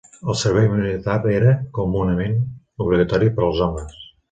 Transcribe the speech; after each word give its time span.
El 0.29 0.35
servei 0.43 0.63
militar 0.71 1.17
era, 1.33 1.51
comunament, 1.79 2.35
obligatori 2.87 3.33
per 3.39 3.49
als 3.51 3.65
homes. 3.69 4.05